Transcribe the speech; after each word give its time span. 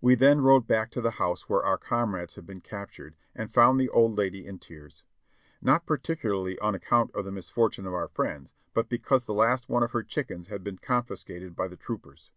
We 0.00 0.14
then 0.14 0.42
rode 0.42 0.68
back 0.68 0.92
to 0.92 1.00
the 1.00 1.10
house 1.18 1.48
where 1.48 1.64
our 1.64 1.76
comrades 1.76 2.36
had 2.36 2.46
been 2.46 2.60
captured, 2.60 3.16
and 3.34 3.52
found 3.52 3.80
the 3.80 3.88
old 3.88 4.16
lady 4.16 4.46
in 4.46 4.60
tears; 4.60 5.02
not 5.60 5.86
particularly 5.86 6.56
on 6.60 6.76
account 6.76 7.10
of 7.16 7.24
the 7.24 7.32
misfortune 7.32 7.84
of 7.84 7.92
our 7.94 8.06
friends, 8.06 8.54
but 8.74 8.88
because 8.88 9.26
the 9.26 9.34
last 9.34 9.68
one 9.68 9.82
of 9.82 9.90
her 9.90 10.04
chickens 10.04 10.46
had 10.46 10.62
been 10.62 10.78
confiscated 10.78 11.56
by 11.56 11.66
the 11.66 11.76
troopers. 11.76 12.30